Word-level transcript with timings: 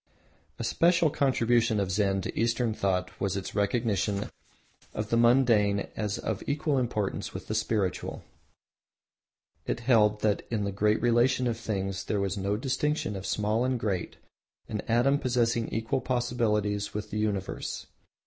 A 0.57 0.63
special 0.63 1.11
contribution 1.11 1.79
of 1.79 1.91
Zen 1.91 2.21
to 2.21 2.35
Eastern 2.35 2.73
thought 2.73 3.11
was 3.21 3.37
its 3.37 3.53
recognition 3.53 4.31
of 4.95 5.09
the 5.11 5.15
mundane 5.15 5.89
as 5.95 6.17
of 6.17 6.41
equal 6.47 6.79
importance 6.79 7.35
with 7.35 7.45
the 7.45 7.53
spiritual. 7.53 8.23
It 9.67 9.81
held 9.81 10.21
that 10.21 10.41
in 10.49 10.63
the 10.63 10.71
great 10.71 10.99
relation 11.03 11.45
of 11.45 11.59
things 11.59 12.05
there 12.05 12.19
was 12.19 12.35
no 12.35 12.57
distinction 12.57 13.15
of 13.15 13.27
small 13.27 13.63
and 13.63 13.79
great, 13.79 14.15
an 14.67 14.81
atom 14.87 15.19
possessing 15.19 15.67
equal 15.69 16.01
possibilities 16.01 16.95
with 16.95 17.11
the 17.11 17.19
universe. 17.19 17.85